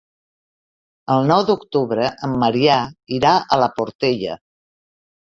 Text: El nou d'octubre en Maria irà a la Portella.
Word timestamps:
El 1.17 1.27
nou 1.33 1.43
d'octubre 1.51 2.09
en 2.29 2.35
Maria 2.47 2.81
irà 3.21 3.37
a 3.59 3.63
la 3.67 3.73
Portella. 3.81 4.43